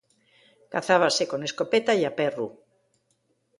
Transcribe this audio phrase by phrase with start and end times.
[0.73, 2.47] Cazábase con escopeta ya perru.